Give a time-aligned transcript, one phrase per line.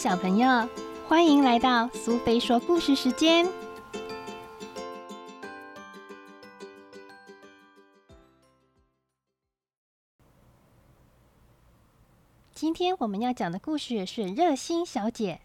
[0.00, 0.66] 小朋友，
[1.06, 3.46] 欢迎来到苏菲说故事时间。
[12.54, 15.38] 今天我们要讲的故事是《热心小姐》，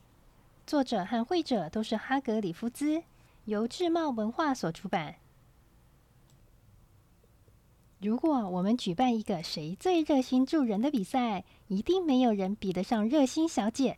[0.65, 3.03] 作者和绘者都是哈格里夫兹，
[3.43, 5.15] 由智茂文化所出版。
[7.99, 13.97] 如果我们举办一个谁最热心助人的比赛，一定没有人比得上热心小姐。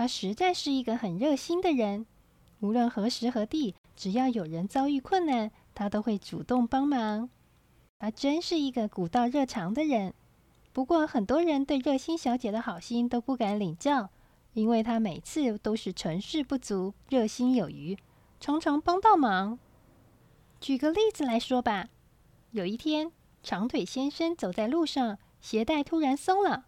[0.00, 2.06] 她实在是一个很热心的人，
[2.60, 7.28] 无论何时何地，只要有人遭遇困难，她都会主动帮忙。
[7.98, 10.14] 她真是一个古道热肠的人。
[10.72, 14.08] 不过，很多人对热心小姐的好心都不敢领教，
[14.54, 17.98] 因为她每次都是成事不足，热心有余，
[18.40, 19.58] 常常帮到忙。
[20.62, 21.90] 举个例子来说吧，
[22.52, 23.12] 有一天，
[23.42, 26.64] 长腿先生走在路上，鞋带突然松了，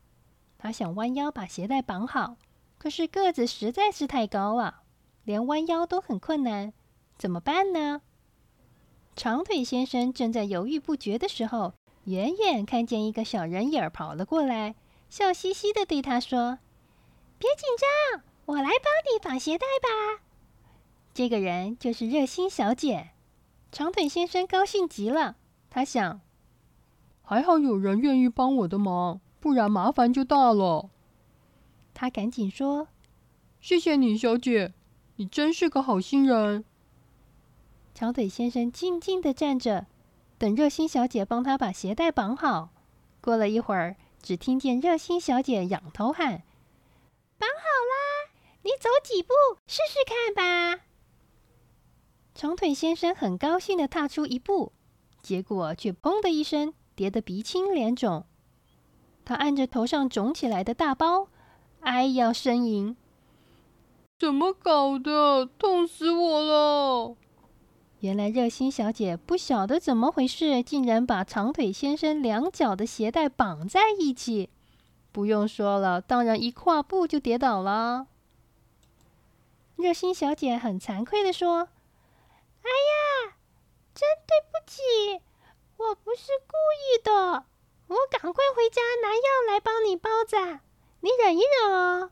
[0.58, 2.36] 他想弯腰把鞋带绑好，
[2.82, 4.80] 可是个子实在是太高了，
[5.22, 6.72] 连弯腰都很困难，
[7.16, 8.02] 怎么办呢？
[9.14, 11.74] 长腿先生正在犹豫不决的时候。
[12.06, 14.74] 远远看见一个小人影儿跑了过来，
[15.08, 16.58] 笑嘻嘻的对他说
[17.38, 20.24] ：“别紧张，我来帮你绑鞋带吧。”
[21.14, 23.10] 这个人就是热心小姐。
[23.70, 25.36] 长腿先生高兴极了，
[25.70, 26.20] 他想
[27.22, 30.90] ：“还好有人愿意帮我的忙，不然麻烦就大了。”
[31.94, 32.88] 他赶紧说
[33.60, 34.72] ：“谢谢你，小姐，
[35.16, 36.64] 你真是个好心人。”
[37.94, 39.86] 长腿先生静静的站着。
[40.38, 42.70] 等热心小姐帮他把鞋带绑好。
[43.20, 46.42] 过了一会儿，只听见热心小姐仰头喊
[47.38, 48.32] ：“绑好啦！
[48.62, 49.32] 你走几步
[49.68, 50.82] 试试看吧。”
[52.34, 54.72] 长腿先生很高兴的踏出一步，
[55.22, 58.26] 结果却“砰”的一声，跌得鼻青脸肿。
[59.24, 61.28] 他按着头上肿起来的大包，
[61.82, 62.96] 哎要呻吟
[64.18, 65.46] ：“怎么搞的？
[65.58, 67.16] 痛死我了！”
[68.00, 74.48] 原来热心小姐不晓得怎么回事，竟然把长腿先生两脚的鞋带绑在一起。
[75.12, 78.06] 不用说了，当然一跨步就跌倒了。
[79.76, 81.68] 热心小姐很惭愧的说
[82.62, 83.36] ：“哎呀，
[83.94, 85.22] 真对不起，
[85.76, 87.44] 我不是故意的。
[87.88, 90.60] 我赶快回家拿药来帮你包扎，
[91.02, 92.10] 你忍一忍啊。”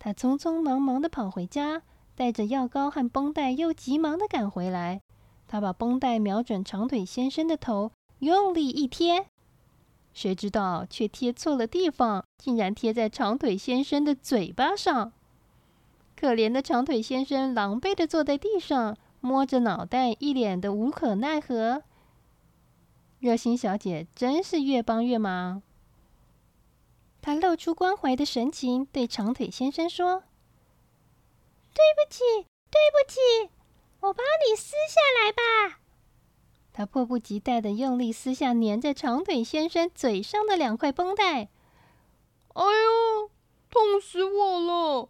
[0.00, 1.82] 她匆匆忙忙的跑回家。
[2.16, 5.00] 带着药膏和绷带，又急忙的赶回来。
[5.48, 9.26] 他把绷带瞄准长腿先生的头，用力一贴，
[10.12, 15.12] 谁知道却贴错了地方，竟然贴在长腿先生的嘴巴上。
[16.14, 21.82] 可怜的长腿先生狼狈的坐在地上，摸着脑袋，一脸的无可奈何。
[23.18, 25.62] 热心小姐真是越帮越忙。
[27.22, 30.24] 她露出关怀的神情，对长腿先生说。
[31.72, 32.22] 对不起，
[32.70, 33.50] 对不起，
[34.00, 35.80] 我帮你撕下来吧。
[36.72, 41.48] 他迫不及待的用力撕下粘在长腿先生嘴上的两块绷带。
[42.54, 43.30] 哎呦，
[43.68, 45.08] 痛死我了，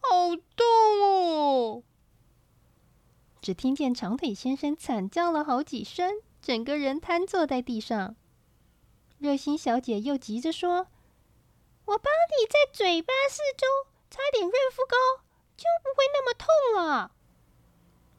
[0.00, 0.66] 好痛
[1.02, 1.82] 哦！
[3.40, 8.16] 只听见长腿先生惨叫了好几声，整个人瘫坐在地上。
[9.18, 10.88] 热心小姐又急着说
[11.86, 13.66] ：“我帮你在嘴巴四周
[14.10, 15.24] 擦点润肤膏。”
[15.56, 17.12] 就不会那么痛了。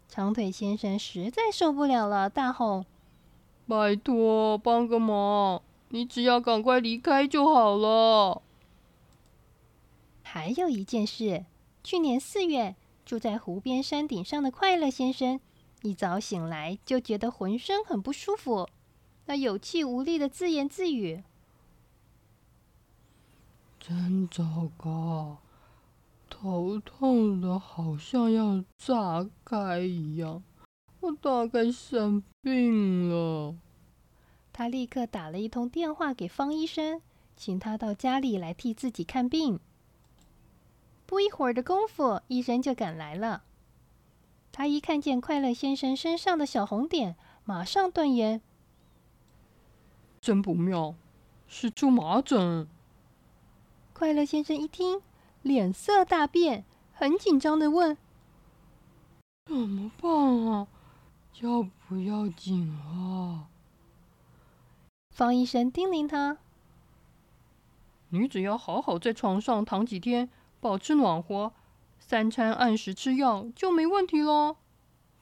[0.10, 2.84] 长腿先生实在受不了了，大吼
[3.70, 5.62] ：“拜托，帮个忙！
[5.90, 8.42] 你只要赶快离开就好了。”
[10.26, 11.46] 还有一件事，
[11.84, 15.40] 去年四月，住在湖边山顶上的快乐先生，
[15.84, 18.68] 一早醒来就觉得浑身很不舒服，
[19.28, 21.24] 他有气无力的自言自语
[23.88, 25.38] ：“真糟糕。”
[26.30, 30.44] 头痛的，好像要炸开一样。
[31.00, 33.56] 我大概生病了。
[34.52, 37.02] 他立刻打了一通电话给方医生，
[37.38, 39.60] 请他到家里来替自己看病。
[41.06, 43.44] 不一会儿的功夫，医生就赶来了。
[44.52, 48.42] 他一看见快乐先生身上的小红点，马上断言
[50.20, 50.96] ：“真不妙，
[51.48, 52.68] 是苎麻疹。”
[53.98, 55.02] 快乐先生一听。
[55.42, 56.64] 脸色大变，
[56.94, 57.98] 很紧张的问
[59.50, 60.68] ：“怎么办啊？
[61.42, 63.48] 要不要紧啊？”
[65.10, 66.38] 方医生叮咛他
[68.10, 70.30] ：“你只要好好在床上躺几天，
[70.60, 71.52] 保持暖和，
[71.98, 74.58] 三餐按时吃药，就没问题了。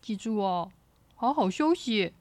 [0.02, 0.70] 记住哦，
[1.16, 2.12] 好好休息。”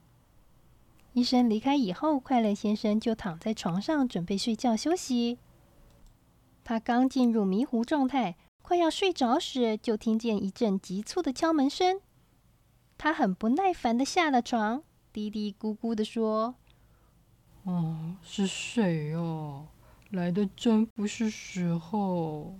[1.11, 5.37] 医生离开以后，快乐先生就躺在床上准备睡觉休息。
[6.65, 12.01] 他刚进入迷糊状态，快要睡着时，就听见一阵急促的敲门声。
[12.97, 14.81] 他很不耐烦的下了床，
[15.13, 16.55] 嘀嘀咕咕的说
[17.65, 19.67] ：“哦，是谁哦？
[20.09, 22.55] 来的真不是时候。”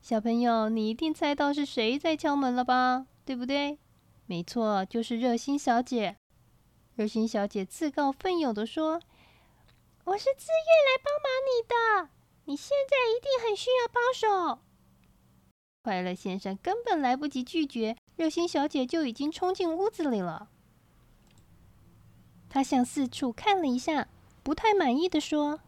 [0.00, 3.06] 小朋友，你一定猜到是谁在敲门了吧？
[3.26, 3.78] 对不对？
[4.24, 6.16] 没错，就是热心小姐。
[6.94, 9.02] 热心小姐自告奋勇的说
[10.04, 12.10] ：“我是自愿来帮忙你的，
[12.44, 14.60] 你现在一定很需要帮手。”
[15.82, 20.48] 快乐先生根本来不及拒绝，热心小姐就已经冲进屋子里了。
[22.48, 24.08] 他向四处看了一下，
[24.42, 25.60] 不太满意的说：“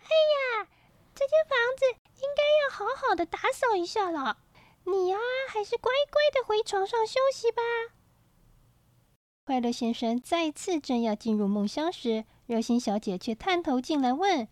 [0.00, 0.68] 哎呀，
[1.14, 4.38] 这间房子……”应该要好好的打扫一下了。
[4.84, 5.18] 你呀，
[5.50, 7.60] 还是乖乖的回床上休息吧。
[9.44, 14.48] 快乐先生再次正要进入梦乡时，热心小姐却探头进来问：“，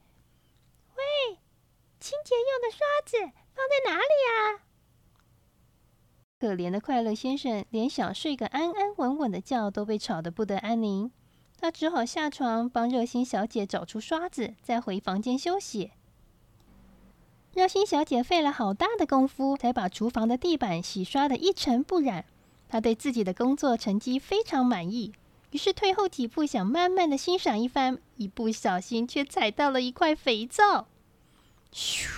[2.05, 3.17] 清洁用的刷子
[3.55, 4.61] 放在哪里啊？”
[6.39, 11.11] 可怜的快乐先生，连想睡个安安稳稳的觉都被吵得不得安宁。
[11.59, 15.93] 他只好下床帮热心小姐找出刷子，再回房间休息。
[17.55, 22.27] 热心小姐费了好大的功夫，才把厨房的地板洗刷的一尘不染。
[22.69, 25.15] 她对自己的工作成绩非常满意，
[25.53, 30.89] 于是退后几步，想慢慢的欣赏一番，一不小心却踩到了一块肥皂。
[31.75, 32.09] 咻！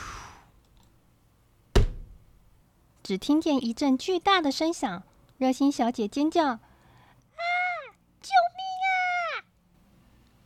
[3.02, 5.02] 只听见一阵巨大的声响，
[5.38, 6.60] 热心小姐尖叫：“啊！
[8.20, 9.48] 救命啊！”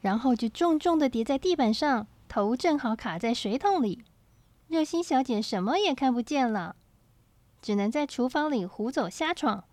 [0.00, 4.04] 然后就重重的跌在地板上，头正好卡在水桶里。
[4.68, 6.76] 热心小姐什么也看不见了，
[7.60, 9.64] 只能在厨房里胡走瞎闯。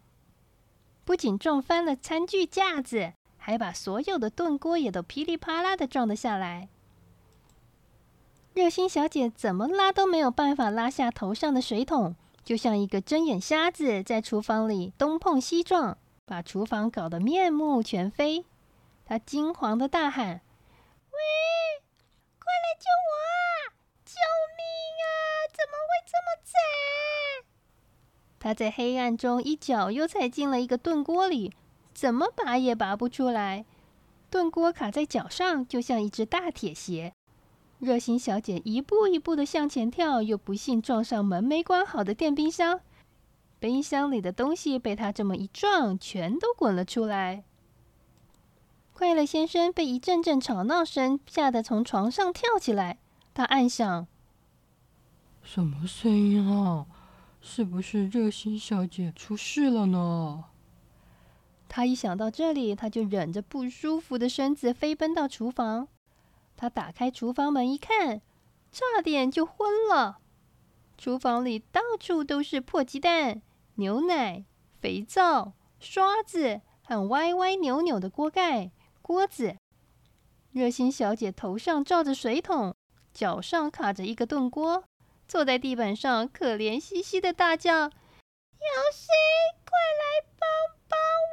[1.05, 6.69] 不仅撞翻了餐具架子，还把所有的炖锅也都噼里啪啦的撞了下来。
[8.57, 15.95] 热心小姐怎么拉都没有办法拉下头上的水桶，就像一个睁眼瞎子，在厨房里东碰西撞，
[16.25, 18.45] 把厨房搞得面目全非。
[19.05, 20.41] 她惊慌的大喊
[21.13, 21.19] ：“喂，
[22.39, 23.77] 快来救我啊！
[24.03, 24.15] 救
[24.57, 24.65] 命
[25.03, 25.05] 啊！”
[25.53, 26.51] 怎么会这么惨？
[28.39, 31.53] 她在黑暗中一脚又踩进了一个炖锅里，
[31.93, 33.65] 怎么拔也拔不出来。
[34.31, 37.13] 炖锅卡在脚上，就像一只大铁鞋。
[37.79, 42.79] 热心小姐一步一步的向前跳，又不幸撞上门没关好的电冰箱，
[43.59, 47.43] 冰箱里的东西被她这么一撞，全都滚了出来。
[48.93, 52.97] 快乐先生被一阵阵吵闹声吓得从床上跳起来，
[53.35, 54.07] 他暗想。
[55.43, 56.87] 什么声音啊？
[57.39, 60.45] 是不是热心小姐出事了呢？
[61.69, 65.87] 他一想到这里，他就忍着不舒服的身子飞奔到厨房。
[66.57, 68.21] 他打开厨房门一看，
[68.71, 70.17] 差点就昏了。
[70.97, 73.41] 厨房里到处都是破鸡蛋、
[73.75, 74.43] 牛奶、
[74.81, 78.71] 肥皂、刷子和歪歪扭扭的锅盖、
[79.03, 79.55] 锅子。
[80.51, 82.75] 热心小姐头上罩着水桶，
[83.13, 84.83] 脚上卡着一个炖锅。
[85.27, 87.89] 坐在地板上，可怜兮兮的大叫：“有
[88.91, 89.13] 谁
[89.63, 90.49] 快来帮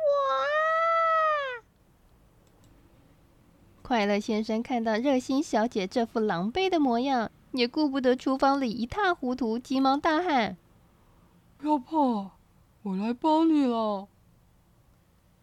[0.02, 0.04] 我
[0.34, 0.36] 啊！”
[3.86, 10.56] 快乐先生看到热心小姐这副狼狈的模样，也顾不得厨房里一塌糊涂，急忙大喊
[11.60, 12.30] ：“不要怕，
[12.82, 14.08] 我来帮你了。”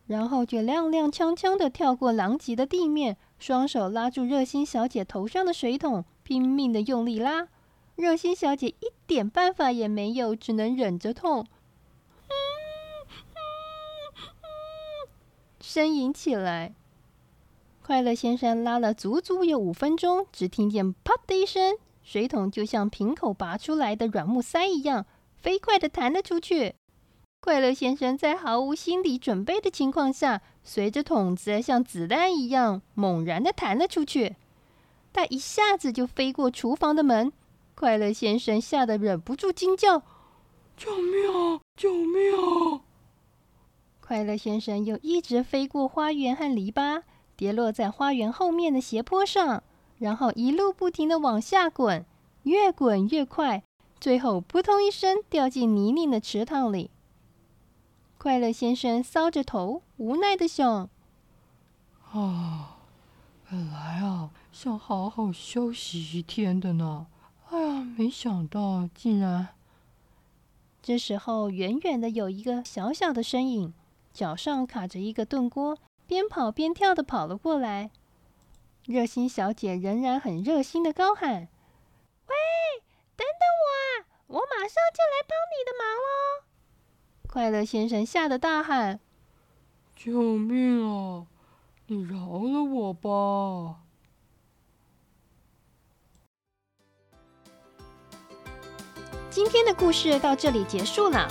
[0.08, 7.48] 然后就踉踉跄跄的跳过狼藉的地面，双手拉住热心小姐头上的水桶，拼命的用力拉。
[7.96, 11.46] 热心小姐一点办法也没有，只能忍着痛，
[15.62, 16.74] 呻吟起来。
[17.84, 26.76] 快乐先生拉了足足有五分钟，只听见“啪”的一声，水桶就像瓶口拔出来的软木塞一样，飞快地弹了出去。
[27.42, 34.36] 快乐先生在毫无心理准备的情况下，随着桶子像子弹一样猛然地弹了出去，
[35.12, 37.34] 他一下子就飞过厨房的门。
[37.74, 40.04] 快乐先生吓得忍不住惊叫
[40.78, 41.60] ：“救命啊！
[41.76, 42.82] 救命啊！”
[44.00, 47.02] 快乐先生又一直飞过花园和篱笆，
[47.36, 49.64] 跌落在花园后面的斜坡上，
[49.98, 52.06] 然后一路不停的往下滚，
[52.44, 53.64] 越滚越快，
[54.00, 56.92] 最后扑通一声掉进泥泞的池塘里。
[58.18, 60.90] 快乐先生搔着头，无奈的想
[62.14, 62.78] ：“啊，
[63.50, 67.08] 本来啊，想好好休息一天的呢。”
[67.50, 69.50] 哎呀，没想到竟然！
[70.82, 73.74] 这时候，远远的有一个小小的身影，
[74.14, 75.78] 脚上卡着一个炖锅，
[76.12, 77.90] 边跑边跳的跑了过来。
[78.86, 81.48] 热心小姐仍然很热心的高喊
[82.28, 82.36] ：“喂，
[83.16, 83.48] 等等
[84.28, 86.44] 我我马上就来帮你的忙喽！
[87.30, 89.00] 快乐先生吓得大喊
[89.96, 91.28] ：“救命啊！
[91.88, 93.78] 你饶了我吧！”
[99.32, 101.26] 今天的故事到这里结束了。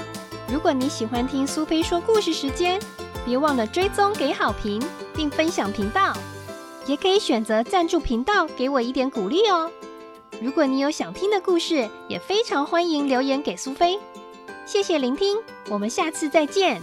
[0.51, 2.81] 如果你喜欢听苏菲说故事时间，
[3.25, 4.83] 别忘了追踪、给好评，
[5.15, 6.13] 并分享频道。
[6.87, 9.71] 也可以选择赞助频道，给我一点鼓励哦。
[10.41, 13.99] 如果你有想听的故事，也非常欢迎留言给苏菲。
[14.67, 16.81] 谢谢聆听，我们下次再见。